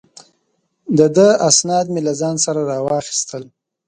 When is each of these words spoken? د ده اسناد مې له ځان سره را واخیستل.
د 0.97 0.99
ده 1.15 1.27
اسناد 1.49 1.85
مې 1.93 2.01
له 2.07 2.13
ځان 2.21 2.35
سره 2.45 2.61
را 2.69 2.77
واخیستل. 2.87 3.43